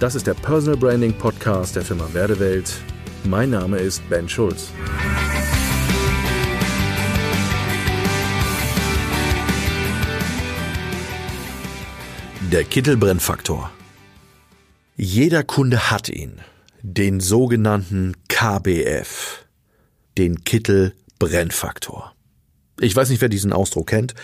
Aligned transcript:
Das 0.00 0.14
ist 0.14 0.28
der 0.28 0.34
Personal 0.34 0.76
Branding 0.76 1.12
Podcast 1.12 1.74
der 1.74 1.82
Firma 1.82 2.08
Werdewelt. 2.12 2.72
Mein 3.24 3.50
Name 3.50 3.78
ist 3.78 4.08
Ben 4.08 4.28
Schulz. 4.28 4.70
Der 12.52 12.62
Kittelbrennfaktor. 12.62 13.72
Jeder 14.96 15.42
Kunde 15.42 15.90
hat 15.90 16.08
ihn, 16.08 16.42
den 16.82 17.18
sogenannten 17.18 18.14
KBF, 18.28 19.46
den 20.16 20.44
Kittelbrennfaktor. 20.44 22.14
Ich 22.78 22.94
weiß 22.94 23.10
nicht, 23.10 23.20
wer 23.20 23.28
diesen 23.28 23.52
Ausdruck 23.52 23.88
kennt. 23.88 24.14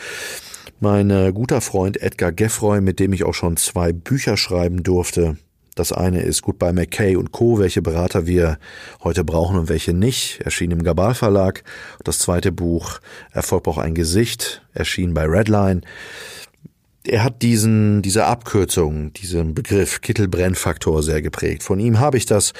Mein 0.79 1.11
äh, 1.11 1.33
guter 1.35 1.61
Freund 1.61 2.01
Edgar 2.01 2.31
Geffroy, 2.31 2.81
mit 2.81 3.01
dem 3.01 3.13
ich 3.13 3.25
auch 3.25 3.35
schon 3.35 3.57
zwei 3.57 3.93
Bücher 3.93 4.37
schreiben 4.37 4.85
durfte. 4.85 5.37
Das 5.75 5.93
eine 5.93 6.23
ist 6.23 6.43
Goodbye 6.43 6.73
McKay 6.73 7.17
und 7.17 7.33
Co., 7.33 7.59
welche 7.59 7.83
Berater 7.83 8.27
wir 8.27 8.59
heute 9.03 9.25
brauchen 9.25 9.59
und 9.59 9.69
welche 9.69 9.93
nicht, 9.93 10.41
erschien 10.41 10.71
im 10.71 10.83
Gabal 10.85 11.15
Verlag. 11.15 11.65
Das 12.05 12.19
zweite 12.19 12.53
Buch 12.53 13.01
Erfolg 13.33 13.65
braucht 13.65 13.81
ein 13.81 13.95
Gesicht, 13.95 14.63
erschien 14.73 15.15
bei 15.15 15.25
Redline 15.25 15.81
er 17.07 17.23
hat 17.23 17.43
diesen, 17.43 18.01
diese 18.01 18.25
Abkürzung, 18.25 19.13
diesen 19.13 19.55
Begriff 19.55 20.01
Kittelbrennfaktor 20.01 21.03
sehr 21.03 21.21
geprägt. 21.21 21.63
Von 21.63 21.79
ihm 21.79 22.01
habe 22.01 22.17
ich 22.17 22.25
das. 22.25 22.55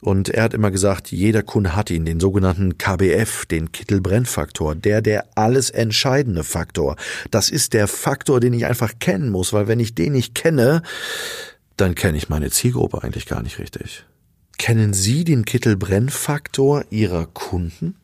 Und 0.00 0.28
er 0.28 0.44
hat 0.44 0.54
immer 0.54 0.70
gesagt, 0.70 1.10
jeder 1.10 1.42
Kunde 1.42 1.74
hat 1.74 1.90
ihn, 1.90 2.04
den 2.04 2.20
sogenannten 2.20 2.78
KBF, 2.78 3.46
den 3.46 3.72
Kittelbrennfaktor, 3.72 4.76
der, 4.76 5.02
der 5.02 5.26
alles 5.34 5.70
entscheidende 5.70 6.44
Faktor. 6.44 6.96
Das 7.30 7.50
ist 7.50 7.72
der 7.72 7.88
Faktor, 7.88 8.38
den 8.38 8.52
ich 8.52 8.64
einfach 8.64 8.92
kennen 9.00 9.28
muss, 9.28 9.52
weil 9.52 9.66
wenn 9.66 9.80
ich 9.80 9.94
den 9.94 10.12
nicht 10.12 10.36
kenne, 10.36 10.82
dann 11.80 11.94
kenne 11.94 12.18
ich 12.18 12.28
meine 12.28 12.50
Zielgruppe 12.50 13.02
eigentlich 13.02 13.26
gar 13.26 13.42
nicht 13.42 13.58
richtig. 13.58 14.04
Kennen 14.58 14.92
Sie 14.92 15.24
den 15.24 15.44
Kittelbrennfaktor 15.44 16.84
Ihrer 16.90 17.26
Kunden? 17.26 17.96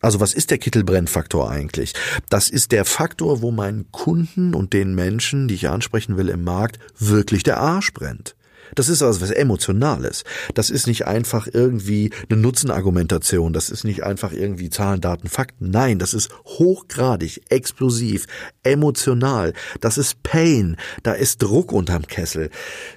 Also 0.00 0.20
was 0.20 0.34
ist 0.34 0.50
der 0.50 0.58
Kittelbrennfaktor 0.58 1.48
eigentlich? 1.48 1.94
Das 2.28 2.50
ist 2.50 2.72
der 2.72 2.84
Faktor, 2.84 3.40
wo 3.40 3.50
meinen 3.52 3.90
Kunden 3.92 4.54
und 4.54 4.72
den 4.72 4.94
Menschen, 4.94 5.48
die 5.48 5.54
ich 5.54 5.68
ansprechen 5.68 6.16
will 6.16 6.28
im 6.28 6.44
Markt, 6.44 6.78
wirklich 6.98 7.44
der 7.44 7.60
Arsch 7.60 7.92
brennt. 7.94 8.34
Das 8.74 8.88
ist 8.88 9.02
also 9.02 9.20
was 9.20 9.30
Emotionales. 9.30 10.24
Das 10.54 10.70
ist 10.70 10.86
nicht 10.86 11.06
einfach 11.06 11.48
irgendwie 11.52 12.10
eine 12.28 12.40
Nutzenargumentation. 12.40 13.52
Das 13.52 13.70
ist 13.70 13.84
nicht 13.84 14.02
einfach 14.02 14.32
irgendwie 14.32 14.70
Zahlen, 14.70 15.00
Daten, 15.00 15.28
Fakten. 15.28 15.70
Nein, 15.70 15.98
das 15.98 16.14
ist 16.14 16.30
hochgradig, 16.44 17.42
explosiv, 17.48 18.26
emotional. 18.62 19.52
Das 19.80 19.98
ist 19.98 20.22
Pain. 20.22 20.76
Da 21.02 21.12
ist 21.12 21.42
Druck 21.42 21.72
unterm 21.72 22.06
Kessel. 22.06 22.50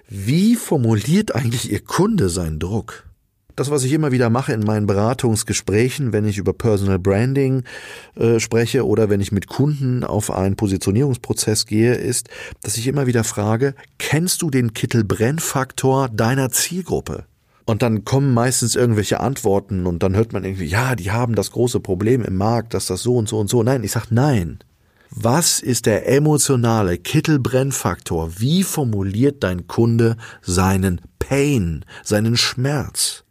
Wie 0.07 0.55
formuliert 0.55 1.35
eigentlich 1.35 1.71
Ihr 1.71 1.83
Kunde 1.83 2.29
seinen 2.29 2.59
Druck? 2.59 3.05
Das, 3.55 3.71
was 3.71 3.85
ich 3.85 3.93
immer 3.93 4.11
wieder 4.11 4.29
mache 4.29 4.51
in 4.51 4.65
meinen 4.65 4.85
Beratungsgesprächen, 4.85 6.11
wenn 6.11 6.27
ich 6.27 6.37
über 6.37 6.51
Personal 6.51 6.99
Branding 6.99 7.63
äh, 8.15 8.41
spreche 8.41 8.85
oder 8.85 9.09
wenn 9.09 9.21
ich 9.21 9.31
mit 9.31 9.47
Kunden 9.47 10.03
auf 10.03 10.29
einen 10.29 10.57
Positionierungsprozess 10.57 11.65
gehe, 11.65 11.95
ist, 11.95 12.27
dass 12.63 12.75
ich 12.75 12.85
immer 12.85 13.07
wieder 13.07 13.23
frage, 13.23 13.73
kennst 13.97 14.41
du 14.41 14.49
den 14.49 14.73
Kittel-Brenn-Faktor 14.73 16.09
deiner 16.09 16.49
Zielgruppe? 16.49 17.25
Und 17.63 17.81
dann 17.81 18.03
kommen 18.03 18.33
meistens 18.33 18.75
irgendwelche 18.75 19.21
Antworten 19.21 19.87
und 19.87 20.03
dann 20.03 20.15
hört 20.15 20.33
man 20.33 20.43
irgendwie, 20.43 20.65
ja, 20.65 20.95
die 20.95 21.11
haben 21.11 21.33
das 21.33 21.51
große 21.51 21.79
Problem 21.79 22.23
im 22.23 22.35
Markt, 22.35 22.73
dass 22.73 22.87
das 22.87 23.01
so 23.01 23.15
und 23.15 23.29
so 23.29 23.39
und 23.39 23.49
so. 23.49 23.63
Nein, 23.63 23.83
ich 23.83 23.91
sag 23.91 24.11
nein. 24.11 24.59
Was 25.09 25.61
ist 25.61 25.85
der 25.85 26.09
emotionale 26.09 26.97
Kittelbrennfaktor? 26.97 28.37
Wie 28.37 28.63
formuliert 28.63 29.43
dein 29.43 29.65
Kunde 29.65 30.17
seinen 30.41 30.99
Pain, 31.19 31.85
seinen 32.03 32.35
Schmerz? 32.35 33.24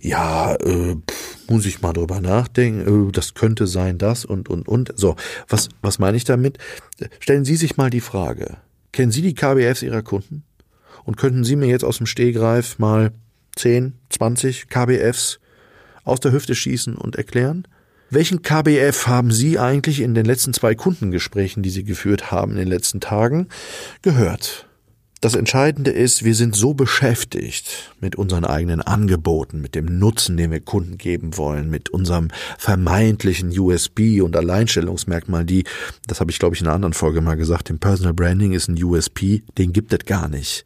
Ja, 0.00 0.54
äh, 0.54 0.96
pff, 0.96 1.48
muss 1.48 1.66
ich 1.66 1.82
mal 1.82 1.92
drüber 1.92 2.20
nachdenken, 2.20 3.08
äh, 3.08 3.12
das 3.12 3.34
könnte 3.34 3.66
sein, 3.66 3.98
das 3.98 4.24
und, 4.24 4.48
und, 4.48 4.66
und. 4.68 4.92
So, 4.96 5.16
was, 5.48 5.68
was 5.82 5.98
meine 5.98 6.16
ich 6.16 6.24
damit? 6.24 6.58
Stellen 7.18 7.44
Sie 7.44 7.56
sich 7.56 7.76
mal 7.76 7.90
die 7.90 8.00
Frage, 8.00 8.56
kennen 8.92 9.12
Sie 9.12 9.22
die 9.22 9.34
KBFs 9.34 9.82
Ihrer 9.82 10.02
Kunden? 10.02 10.44
Und 11.04 11.16
könnten 11.16 11.44
Sie 11.44 11.56
mir 11.56 11.66
jetzt 11.66 11.84
aus 11.84 11.96
dem 11.96 12.06
Stehgreif 12.06 12.78
mal 12.78 13.12
10, 13.56 13.94
20 14.10 14.68
KBFs 14.68 15.40
aus 16.04 16.20
der 16.20 16.32
Hüfte 16.32 16.54
schießen 16.54 16.94
und 16.94 17.16
erklären? 17.16 17.66
Welchen 18.10 18.42
KBF 18.42 19.06
haben 19.06 19.30
Sie 19.30 19.58
eigentlich 19.58 20.00
in 20.00 20.14
den 20.14 20.26
letzten 20.26 20.52
zwei 20.52 20.74
Kundengesprächen, 20.74 21.62
die 21.62 21.70
Sie 21.70 21.84
geführt 21.84 22.30
haben 22.30 22.52
in 22.52 22.58
den 22.58 22.68
letzten 22.68 23.00
Tagen, 23.00 23.48
gehört? 24.02 24.66
Das 25.20 25.34
Entscheidende 25.34 25.90
ist, 25.90 26.24
wir 26.24 26.34
sind 26.34 26.56
so 26.56 26.72
beschäftigt 26.72 27.92
mit 28.00 28.16
unseren 28.16 28.46
eigenen 28.46 28.80
Angeboten, 28.80 29.60
mit 29.60 29.74
dem 29.74 29.98
Nutzen, 29.98 30.38
den 30.38 30.50
wir 30.50 30.60
Kunden 30.60 30.96
geben 30.96 31.36
wollen, 31.36 31.68
mit 31.68 31.90
unserem 31.90 32.28
vermeintlichen 32.56 33.50
USB 33.58 34.22
und 34.22 34.34
Alleinstellungsmerkmal, 34.34 35.44
die, 35.44 35.64
das 36.06 36.20
habe 36.20 36.30
ich 36.30 36.38
glaube 36.38 36.54
ich 36.54 36.62
in 36.62 36.68
einer 36.68 36.74
anderen 36.74 36.94
Folge 36.94 37.20
mal 37.20 37.36
gesagt, 37.36 37.68
dem 37.68 37.78
Personal 37.78 38.14
Branding 38.14 38.52
ist 38.52 38.68
ein 38.68 38.82
USP, 38.82 39.42
den 39.58 39.74
gibt 39.74 39.92
es 39.92 40.06
gar 40.06 40.26
nicht. 40.28 40.64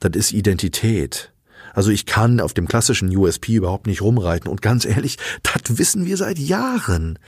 Das 0.00 0.16
ist 0.16 0.32
Identität. 0.32 1.32
Also 1.74 1.90
ich 1.90 2.06
kann 2.06 2.40
auf 2.40 2.54
dem 2.54 2.66
klassischen 2.66 3.14
USP 3.14 3.54
überhaupt 3.54 3.86
nicht 3.86 4.00
rumreiten. 4.00 4.50
Und 4.50 4.62
ganz 4.62 4.84
ehrlich, 4.84 5.18
das 5.42 5.78
wissen 5.78 6.06
wir 6.06 6.16
seit 6.16 6.38
Jahren. 6.38 7.18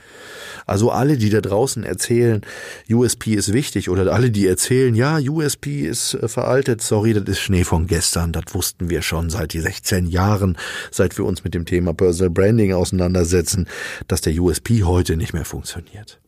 Also 0.65 0.91
alle, 0.91 1.17
die 1.17 1.29
da 1.29 1.39
draußen 1.41 1.83
erzählen, 1.83 2.41
USP 2.89 3.35
ist 3.35 3.53
wichtig 3.53 3.89
oder 3.89 4.11
alle, 4.11 4.31
die 4.31 4.47
erzählen, 4.47 4.95
ja, 4.95 5.17
USP 5.17 5.87
ist 5.87 6.15
äh, 6.15 6.27
veraltet, 6.27 6.81
sorry, 6.81 7.13
das 7.13 7.23
ist 7.23 7.39
Schnee 7.39 7.63
von 7.63 7.87
gestern, 7.87 8.33
das 8.33 8.43
wussten 8.53 8.89
wir 8.89 9.01
schon 9.01 9.29
seit 9.29 9.53
die 9.53 9.61
16 9.61 10.07
Jahren, 10.07 10.57
seit 10.91 11.17
wir 11.17 11.25
uns 11.25 11.43
mit 11.43 11.53
dem 11.53 11.65
Thema 11.65 11.93
Personal 11.93 12.31
Branding 12.31 12.73
auseinandersetzen, 12.73 13.67
dass 14.07 14.21
der 14.21 14.33
USP 14.39 14.83
heute 14.83 15.15
nicht 15.15 15.33
mehr 15.33 15.45
funktioniert. 15.45 16.19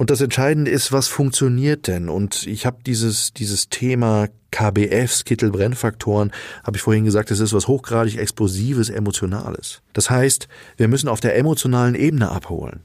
Und 0.00 0.08
das 0.08 0.22
Entscheidende 0.22 0.70
ist, 0.70 0.92
was 0.92 1.08
funktioniert 1.08 1.86
denn? 1.86 2.08
Und 2.08 2.46
ich 2.46 2.64
habe 2.64 2.78
dieses, 2.86 3.34
dieses 3.34 3.68
Thema 3.68 4.28
KBFs, 4.50 5.26
Kittelbrennfaktoren, 5.26 6.32
habe 6.64 6.78
ich 6.78 6.82
vorhin 6.82 7.04
gesagt, 7.04 7.30
das 7.30 7.38
ist 7.38 7.52
was 7.52 7.68
hochgradig 7.68 8.16
Explosives, 8.16 8.88
Emotionales. 8.88 9.82
Das 9.92 10.08
heißt, 10.08 10.48
wir 10.78 10.88
müssen 10.88 11.10
auf 11.10 11.20
der 11.20 11.36
emotionalen 11.36 11.94
Ebene 11.94 12.30
abholen. 12.30 12.80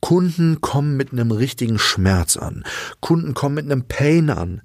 Kunden 0.00 0.62
kommen 0.62 0.96
mit 0.96 1.12
einem 1.12 1.32
richtigen 1.32 1.78
Schmerz 1.78 2.38
an. 2.38 2.64
Kunden 3.00 3.34
kommen 3.34 3.56
mit 3.56 3.66
einem 3.66 3.84
Pain 3.84 4.30
an. 4.30 4.62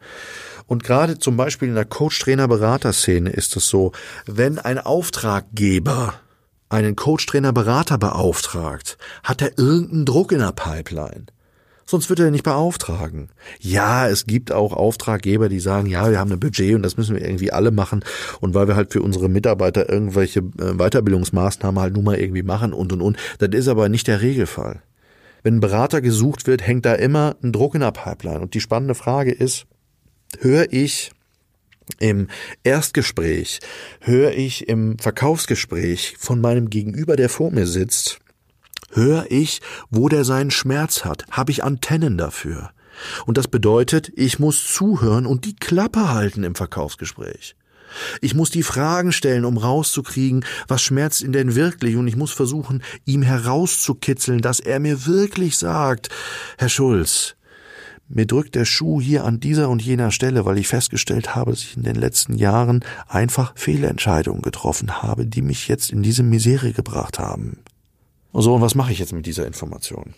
Und 0.68 0.86
gerade 0.86 1.20
zum 1.20 1.36
Beispiel 1.36 1.68
in 1.68 1.76
der 1.76 1.84
Coach-Trainer-Berater-Szene 1.84 3.30
ist 3.30 3.58
es 3.58 3.68
so, 3.68 3.92
wenn 4.26 4.58
ein 4.58 4.80
Auftraggeber 4.80 6.14
einen 6.70 6.96
Coach-Trainer-Berater 6.96 7.98
beauftragt, 7.98 8.98
hat 9.24 9.42
er 9.42 9.60
irgendeinen 9.60 10.06
Druck 10.06 10.32
in 10.32 10.40
der 10.40 10.54
Pipeline 10.54 11.26
sonst 11.88 12.10
wird 12.10 12.20
er 12.20 12.30
nicht 12.30 12.44
beauftragen. 12.44 13.30
Ja, 13.60 14.08
es 14.08 14.26
gibt 14.26 14.52
auch 14.52 14.74
Auftraggeber, 14.74 15.50
die 15.50 15.60
sagen, 15.60 15.88
ja, 15.88 16.12
wir 16.12 16.20
haben 16.20 16.32
ein 16.32 16.40
Budget 16.40 16.76
und 16.76 16.84
das 16.84 16.98
müssen 16.98 17.16
wir 17.16 17.26
irgendwie 17.26 17.52
alle 17.52 17.72
machen 17.72 18.04
und 18.42 18.54
weil 18.54 18.68
wir 18.68 18.76
halt 18.76 18.92
für 18.92 19.02
unsere 19.02 19.30
Mitarbeiter 19.30 19.90
irgendwelche 19.90 20.42
äh, 20.42 20.74
Weiterbildungsmaßnahmen 20.74 21.82
halt 21.82 21.94
nun 21.94 22.04
mal 22.04 22.20
irgendwie 22.20 22.44
machen 22.44 22.74
und 22.74 22.94
und 22.94 23.02
und. 23.02 23.18
Das 23.40 23.50
ist 23.50 23.68
aber 23.68 23.90
nicht 23.90 24.08
der 24.08 24.22
Regelfall. 24.22 24.84
Wenn 25.44 25.56
ein 25.56 25.62
Berater 25.62 26.02
gesucht 26.02 26.46
wird, 26.46 26.66
hängt 26.68 26.86
da 26.86 26.94
immer 26.94 27.38
ein 27.42 27.54
Druck 27.54 27.74
in 27.74 27.82
der 27.82 27.92
Pipeline 27.92 28.42
und 28.42 28.54
die 28.54 28.62
spannende 28.62 28.96
Frage 28.96 29.32
ist, 29.32 29.66
höre 30.40 30.72
ich 30.72 31.12
im 32.00 32.28
Erstgespräch, 32.64 33.62
höre 34.02 34.34
ich 34.34 34.68
im 34.68 35.00
Verkaufsgespräch 35.00 36.16
von 36.20 36.42
meinem 36.42 36.70
Gegenüber, 36.70 37.16
der 37.16 37.30
vor 37.30 37.52
mir 37.52 37.66
sitzt, 37.66 38.20
Hör 38.92 39.26
ich, 39.30 39.62
wo 39.90 40.10
der 40.10 40.24
seinen 40.24 40.52
Schmerz 40.52 41.06
hat? 41.06 41.26
Habe 41.32 41.52
ich 41.52 41.64
Antennen 41.64 42.18
dafür? 42.18 42.72
Und 43.26 43.38
das 43.38 43.48
bedeutet, 43.48 44.12
ich 44.16 44.40
muss 44.40 44.74
zuhören 44.74 45.26
und 45.26 45.46
die 45.46 45.56
Klappe 45.56 46.10
halten 46.10 46.44
im 46.44 46.56
Verkaufsgespräch. 46.56 47.56
Ich 48.22 48.36
muss 48.36 48.52
die 48.52 48.64
Fragen 48.64 49.12
stellen, 49.12 49.46
um 49.46 49.58
rauszukriegen, 49.58 50.46
was 50.68 50.82
schmerzt 50.82 51.22
ihn 51.22 51.32
denn 51.32 51.56
wirklich, 51.56 51.96
und 51.96 52.08
ich 52.08 52.16
muss 52.16 52.32
versuchen, 52.32 52.84
ihm 53.06 53.22
herauszukitzeln, 53.22 54.42
dass 54.42 54.60
er 54.60 54.80
mir 54.80 55.06
wirklich 55.06 55.58
sagt, 55.58 56.10
Herr 56.58 56.70
Schulz, 56.70 57.36
mir 58.10 58.26
drückt 58.26 58.56
der 58.56 58.66
Schuh 58.66 59.02
hier 59.02 59.26
an 59.26 59.40
dieser 59.40 59.70
und 59.70 59.82
jener 59.82 60.12
Stelle, 60.12 60.46
weil 60.46 60.58
ich 60.58 60.68
festgestellt 60.68 61.36
habe, 61.36 61.52
dass 61.52 61.62
ich 61.62 61.76
in 61.76 61.84
den 61.84 61.96
letzten 61.96 62.36
Jahren 62.36 62.84
einfach 63.08 63.54
Fehlentscheidungen 63.56 64.42
getroffen 64.42 65.02
habe, 65.02 65.26
die 65.26 65.42
mich 65.42 65.68
jetzt 65.68 65.92
in 65.92 66.04
diese 66.04 66.24
Misere 66.24 66.72
gebracht 66.72 67.20
haben. 67.20 67.58
So, 68.40 68.54
und 68.54 68.62
was 68.62 68.76
mache 68.76 68.92
ich 68.92 69.00
jetzt 69.00 69.14
mit 69.14 69.26
dieser 69.26 69.48
Information? 69.48 70.14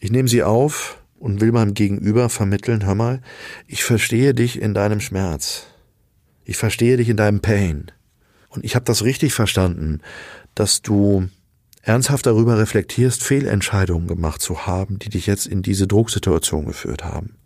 Ich 0.00 0.10
nehme 0.10 0.26
sie 0.26 0.42
auf 0.42 0.98
und 1.20 1.40
will 1.40 1.52
meinem 1.52 1.72
Gegenüber 1.72 2.28
vermitteln, 2.28 2.84
hör 2.84 2.96
mal, 2.96 3.22
ich 3.68 3.84
verstehe 3.84 4.34
dich 4.34 4.60
in 4.60 4.74
deinem 4.74 4.98
Schmerz. 4.98 5.66
Ich 6.44 6.56
verstehe 6.56 6.96
dich 6.96 7.08
in 7.08 7.16
deinem 7.16 7.38
Pain. 7.38 7.92
Und 8.48 8.64
ich 8.64 8.74
habe 8.74 8.84
das 8.86 9.04
richtig 9.04 9.34
verstanden, 9.34 10.00
dass 10.56 10.82
du 10.82 11.28
ernsthaft 11.82 12.26
darüber 12.26 12.58
reflektierst, 12.58 13.22
Fehlentscheidungen 13.22 14.08
gemacht 14.08 14.42
zu 14.42 14.66
haben, 14.66 14.98
die 14.98 15.08
dich 15.08 15.28
jetzt 15.28 15.46
in 15.46 15.62
diese 15.62 15.86
Drucksituation 15.86 16.66
geführt 16.66 17.04
haben. 17.04 17.36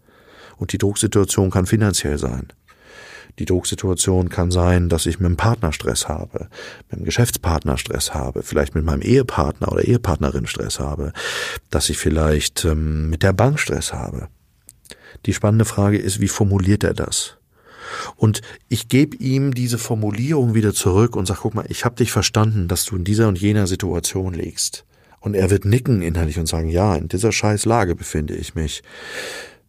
Und 0.57 0.73
die 0.73 0.79
Drucksituation 0.79 1.51
kann 1.51 1.67
finanziell 1.67 2.17
sein. 2.17 2.49
Die 3.39 3.47
Drucksituation 3.47 4.29
kann 4.29 4.51
sein, 4.51 4.89
dass 4.89 5.07
ich 5.07 5.19
mit 5.19 5.29
dem 5.29 5.37
Partner 5.37 5.73
Stress 5.73 6.09
habe, 6.09 6.49
mit 6.91 7.01
dem 7.01 7.05
Geschäftspartner 7.05 7.79
Stress 7.79 8.15
habe, 8.15 8.43
vielleicht 8.43 8.75
mit 8.75 8.85
meinem 8.85 9.03
Ehepartner 9.03 9.73
oder 9.73 9.83
Ehepartnerin 9.83 10.47
Stress 10.47 10.79
habe, 10.79 11.13
dass 11.71 11.91
ich 11.91 11.99
vielleicht 11.99 12.65
ähm, 12.65 13.11
mit 13.11 13.23
der 13.23 13.33
Bank 13.33 13.59
Stress 13.59 13.93
habe. 13.93 14.29
Die 15.27 15.35
spannende 15.35 15.65
Frage 15.65 15.99
ist, 15.99 16.21
wie 16.21 16.29
formuliert 16.29 16.85
er 16.85 16.95
das? 16.95 17.39
Und 18.17 18.41
ich 18.69 18.89
gebe 18.89 19.17
ihm 19.17 19.55
diese 19.55 19.79
Formulierung 19.79 20.55
wieder 20.55 20.73
zurück 20.75 21.17
und 21.17 21.27
sage, 21.27 21.41
guck 21.43 21.55
mal, 21.55 21.67
ich 21.69 21.85
habe 21.85 21.97
dich 21.97 22.13
verstanden, 22.13 22.69
dass 22.69 22.85
du 22.85 22.97
in 22.97 23.05
dieser 23.05 23.29
und 23.29 23.41
jener 23.41 23.67
Situation 23.67 24.35
liegst. 24.35 24.85
Und 25.21 25.35
er 25.35 25.51
wird 25.51 25.65
nicken 25.65 26.03
innerlich 26.03 26.39
und 26.39 26.47
sagen, 26.47 26.69
ja, 26.69 26.95
in 26.97 27.09
dieser 27.09 27.33
scheiß 27.33 27.65
Lage 27.65 27.95
befinde 27.95 28.35
ich 28.35 28.55
mich. 28.55 28.83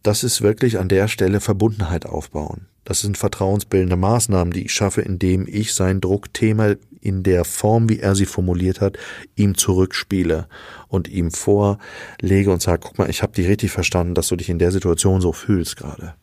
Das 0.06 0.22
ist 0.22 0.40
wirklich 0.40 0.78
an 0.78 0.88
der 0.88 1.08
Stelle 1.08 1.40
Verbundenheit 1.40 2.06
aufbauen. 2.06 2.68
Das 2.84 3.00
sind 3.00 3.18
vertrauensbildende 3.18 3.96
Maßnahmen, 3.96 4.52
die 4.52 4.66
ich 4.66 4.72
schaffe, 4.72 5.00
indem 5.00 5.48
ich 5.48 5.74
sein 5.74 6.00
Druckthema 6.00 6.76
in 7.00 7.24
der 7.24 7.44
Form, 7.44 7.88
wie 7.88 7.98
er 7.98 8.14
sie 8.14 8.24
formuliert 8.24 8.80
hat, 8.80 8.98
ihm 9.34 9.56
zurückspiele 9.56 10.46
und 10.86 11.08
ihm 11.08 11.32
vorlege 11.32 12.52
und 12.52 12.62
sage, 12.62 12.82
guck 12.84 12.98
mal, 12.98 13.10
ich 13.10 13.24
habe 13.24 13.32
dich 13.32 13.48
richtig 13.48 13.72
verstanden, 13.72 14.14
dass 14.14 14.28
du 14.28 14.36
dich 14.36 14.48
in 14.48 14.60
der 14.60 14.70
Situation 14.70 15.20
so 15.20 15.32
fühlst 15.32 15.76
gerade. 15.76 16.14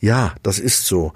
Ja, 0.00 0.34
das 0.42 0.58
ist 0.58 0.86
so. 0.86 1.12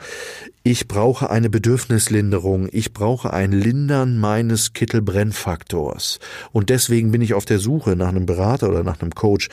Ich 0.62 0.88
brauche 0.88 1.30
eine 1.30 1.50
Bedürfnislinderung. 1.50 2.68
Ich 2.72 2.92
brauche 2.92 3.32
ein 3.32 3.52
Lindern 3.52 4.18
meines 4.18 4.72
Kittelbrennfaktors. 4.72 6.18
Und 6.52 6.70
deswegen 6.70 7.10
bin 7.10 7.22
ich 7.22 7.34
auf 7.34 7.44
der 7.44 7.58
Suche 7.58 7.96
nach 7.96 8.08
einem 8.08 8.26
Berater 8.26 8.68
oder 8.68 8.82
nach 8.82 9.00
einem 9.00 9.14
Coach, 9.14 9.48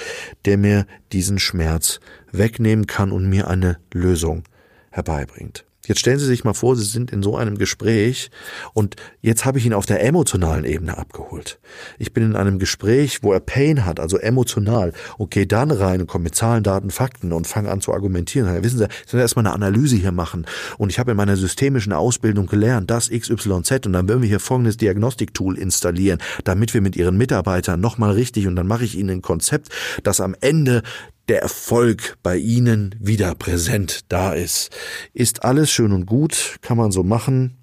der 0.45 0.57
mir 0.57 0.85
diesen 1.11 1.39
Schmerz 1.39 1.99
wegnehmen 2.31 2.87
kann 2.87 3.11
und 3.11 3.29
mir 3.29 3.47
eine 3.47 3.77
Lösung 3.93 4.43
herbeibringt. 4.91 5.65
Jetzt 5.87 5.99
stellen 5.99 6.19
Sie 6.19 6.25
sich 6.25 6.43
mal 6.43 6.53
vor, 6.53 6.75
Sie 6.75 6.83
sind 6.83 7.11
in 7.11 7.23
so 7.23 7.37
einem 7.37 7.57
Gespräch 7.57 8.29
und 8.73 8.95
jetzt 9.21 9.45
habe 9.45 9.57
ich 9.57 9.65
ihn 9.65 9.73
auf 9.73 9.85
der 9.85 10.03
emotionalen 10.03 10.65
Ebene 10.65 10.97
abgeholt. 10.97 11.59
Ich 11.97 12.13
bin 12.13 12.23
in 12.23 12.35
einem 12.35 12.59
Gespräch, 12.59 13.23
wo 13.23 13.33
er 13.33 13.39
Pain 13.39 13.85
hat, 13.85 13.99
also 13.99 14.17
emotional, 14.17 14.93
und 15.17 15.31
gehe 15.31 15.47
dann 15.47 15.71
rein 15.71 16.01
und 16.01 16.07
komme 16.07 16.25
mit 16.25 16.35
Zahlen, 16.35 16.63
Daten, 16.63 16.89
Fakten 16.89 17.33
und 17.33 17.47
fange 17.47 17.71
an 17.71 17.81
zu 17.81 17.93
argumentieren. 17.93 18.53
Ja, 18.53 18.63
wissen 18.63 18.79
Sie, 18.79 18.85
ich 18.85 19.11
soll 19.11 19.19
erstmal 19.19 19.45
eine 19.45 19.55
Analyse 19.55 19.95
hier 19.95 20.11
machen 20.11 20.45
und 20.77 20.89
ich 20.89 20.99
habe 20.99 21.11
in 21.11 21.17
meiner 21.17 21.37
systemischen 21.37 21.93
Ausbildung 21.93 22.47
gelernt, 22.47 22.89
das 22.89 23.09
XYZ 23.09 23.85
und 23.85 23.93
dann 23.93 24.07
werden 24.07 24.21
wir 24.21 24.29
hier 24.29 24.39
folgendes 24.39 24.77
Diagnostiktool 24.77 25.57
installieren, 25.57 26.19
damit 26.43 26.73
wir 26.73 26.81
mit 26.81 26.95
Ihren 26.95 27.17
Mitarbeitern 27.17 27.79
nochmal 27.79 28.11
richtig 28.11 28.47
und 28.47 28.55
dann 28.55 28.67
mache 28.67 28.83
ich 28.83 28.97
Ihnen 28.97 29.09
ein 29.09 29.21
Konzept, 29.21 29.69
das 30.03 30.21
am 30.21 30.35
Ende 30.41 30.83
der 31.27 31.41
Erfolg 31.41 32.17
bei 32.23 32.37
Ihnen 32.37 32.95
wieder 32.99 33.35
präsent 33.35 34.05
da 34.09 34.33
ist. 34.33 34.69
Ist 35.13 35.43
alles 35.43 35.71
schön 35.71 35.91
und 35.91 36.05
gut, 36.05 36.57
kann 36.61 36.77
man 36.77 36.91
so 36.91 37.03
machen, 37.03 37.57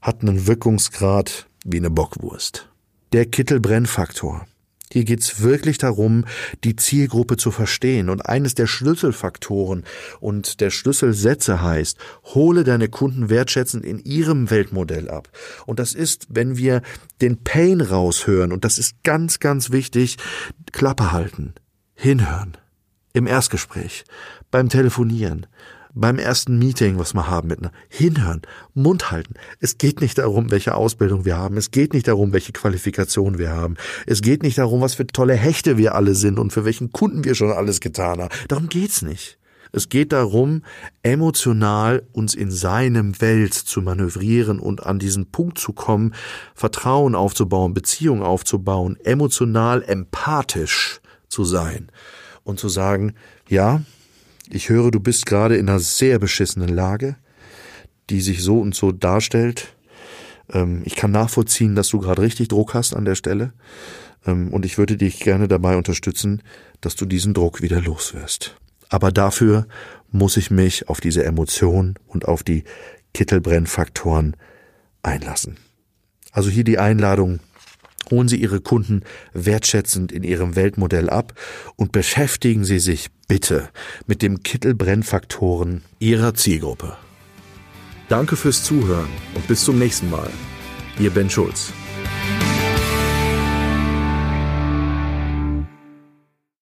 hat 0.00 0.22
einen 0.22 0.46
Wirkungsgrad 0.46 1.46
wie 1.64 1.78
eine 1.78 1.90
Bockwurst. 1.90 2.68
Der 3.12 3.26
Kittelbrennfaktor. 3.26 4.46
Hier 4.92 5.04
geht's 5.04 5.40
wirklich 5.40 5.78
darum, 5.78 6.24
die 6.64 6.74
Zielgruppe 6.74 7.36
zu 7.36 7.52
verstehen. 7.52 8.10
Und 8.10 8.26
eines 8.26 8.56
der 8.56 8.66
Schlüsselfaktoren 8.66 9.84
und 10.18 10.60
der 10.60 10.70
Schlüsselsätze 10.70 11.62
heißt, 11.62 11.96
hole 12.34 12.64
deine 12.64 12.88
Kunden 12.88 13.30
wertschätzend 13.30 13.84
in 13.84 14.00
ihrem 14.00 14.50
Weltmodell 14.50 15.08
ab. 15.08 15.28
Und 15.66 15.78
das 15.78 15.94
ist, 15.94 16.26
wenn 16.28 16.56
wir 16.56 16.82
den 17.20 17.44
Pain 17.44 17.80
raushören, 17.80 18.50
und 18.50 18.64
das 18.64 18.78
ist 18.78 19.04
ganz, 19.04 19.38
ganz 19.38 19.70
wichtig, 19.70 20.16
Klappe 20.72 21.12
halten, 21.12 21.54
hinhören 21.94 22.56
im 23.12 23.26
Erstgespräch, 23.26 24.04
beim 24.50 24.68
Telefonieren, 24.68 25.46
beim 25.94 26.18
ersten 26.18 26.58
Meeting, 26.58 26.98
was 26.98 27.14
wir 27.14 27.28
haben 27.28 27.48
miteinander, 27.48 27.76
hinhören, 27.88 28.42
Mund 28.74 29.10
halten. 29.10 29.34
Es 29.58 29.78
geht 29.78 30.00
nicht 30.00 30.18
darum, 30.18 30.50
welche 30.50 30.74
Ausbildung 30.74 31.24
wir 31.24 31.36
haben. 31.36 31.56
Es 31.56 31.70
geht 31.70 31.92
nicht 31.92 32.08
darum, 32.08 32.32
welche 32.32 32.52
Qualifikation 32.52 33.38
wir 33.38 33.50
haben. 33.50 33.76
Es 34.06 34.22
geht 34.22 34.42
nicht 34.42 34.58
darum, 34.58 34.80
was 34.80 34.94
für 34.94 35.06
tolle 35.06 35.34
Hechte 35.34 35.76
wir 35.76 35.94
alle 35.94 36.14
sind 36.14 36.38
und 36.38 36.52
für 36.52 36.64
welchen 36.64 36.92
Kunden 36.92 37.24
wir 37.24 37.34
schon 37.34 37.50
alles 37.50 37.80
getan 37.80 38.20
haben. 38.20 38.34
Darum 38.48 38.68
geht's 38.68 39.02
nicht. 39.02 39.38
Es 39.72 39.88
geht 39.88 40.12
darum, 40.12 40.62
emotional 41.04 42.02
uns 42.12 42.34
in 42.34 42.50
seinem 42.50 43.20
Welt 43.20 43.54
zu 43.54 43.82
manövrieren 43.82 44.58
und 44.58 44.84
an 44.84 44.98
diesen 44.98 45.30
Punkt 45.30 45.58
zu 45.58 45.72
kommen, 45.72 46.14
Vertrauen 46.54 47.14
aufzubauen, 47.14 47.72
Beziehung 47.72 48.22
aufzubauen, 48.22 48.96
emotional 49.04 49.82
empathisch 49.84 51.00
zu 51.28 51.44
sein 51.44 51.90
und 52.44 52.58
zu 52.58 52.68
sagen, 52.68 53.14
ja, 53.48 53.82
ich 54.48 54.68
höre, 54.68 54.90
du 54.90 55.00
bist 55.00 55.26
gerade 55.26 55.56
in 55.56 55.68
einer 55.68 55.78
sehr 55.78 56.18
beschissenen 56.18 56.68
Lage, 56.68 57.16
die 58.10 58.20
sich 58.20 58.42
so 58.42 58.60
und 58.60 58.74
so 58.74 58.92
darstellt. 58.92 59.74
Ähm, 60.52 60.82
ich 60.84 60.96
kann 60.96 61.12
nachvollziehen, 61.12 61.76
dass 61.76 61.88
du 61.88 62.00
gerade 62.00 62.22
richtig 62.22 62.48
Druck 62.48 62.74
hast 62.74 62.94
an 62.94 63.04
der 63.04 63.14
Stelle. 63.14 63.52
Ähm, 64.26 64.52
und 64.52 64.64
ich 64.64 64.78
würde 64.78 64.96
dich 64.96 65.20
gerne 65.20 65.48
dabei 65.48 65.76
unterstützen, 65.76 66.42
dass 66.80 66.96
du 66.96 67.06
diesen 67.06 67.34
Druck 67.34 67.62
wieder 67.62 67.80
loswirst. 67.80 68.56
Aber 68.88 69.12
dafür 69.12 69.66
muss 70.10 70.36
ich 70.36 70.50
mich 70.50 70.88
auf 70.88 71.00
diese 71.00 71.24
Emotion 71.24 71.94
und 72.06 72.26
auf 72.26 72.42
die 72.42 72.64
Kittelbrennfaktoren 73.14 74.36
einlassen. 75.02 75.56
Also 76.32 76.50
hier 76.50 76.64
die 76.64 76.78
Einladung, 76.78 77.40
Holen 78.10 78.28
Sie 78.28 78.36
Ihre 78.36 78.60
Kunden 78.60 79.02
wertschätzend 79.32 80.12
in 80.12 80.22
Ihrem 80.22 80.56
Weltmodell 80.56 81.10
ab 81.10 81.34
und 81.76 81.92
beschäftigen 81.92 82.64
Sie 82.64 82.78
sich 82.78 83.08
bitte 83.28 83.68
mit 84.06 84.22
dem 84.22 84.42
Kittelbrennfaktoren 84.42 85.82
Ihrer 85.98 86.34
Zielgruppe. 86.34 86.96
Danke 88.08 88.36
fürs 88.36 88.64
Zuhören 88.64 89.10
und 89.34 89.46
bis 89.46 89.64
zum 89.64 89.78
nächsten 89.78 90.10
Mal. 90.10 90.30
Ihr 90.98 91.10
Ben 91.10 91.30
Schulz. 91.30 91.72